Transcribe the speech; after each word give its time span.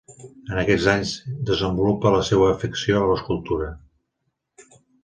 En 0.53 0.61
aquests 0.61 0.87
anys 0.93 1.11
desenvolupa 1.51 2.15
la 2.17 2.25
seua 2.33 2.51
afecció 2.57 3.05
a 3.05 3.07
l'escultura. 3.13 3.73